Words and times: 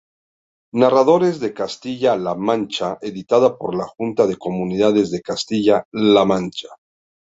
Narradores 0.83 1.37
de 1.43 1.49
Castilla-La 1.59 2.33
Mancha", 2.33 2.97
editada 3.13 3.55
por 3.55 3.75
la 3.75 3.85
Junta 3.85 4.25
de 4.25 4.35
Comunidades 4.35 5.11
de 5.11 5.21
Castilla-La 5.21 6.25
Mancha. 6.25 6.69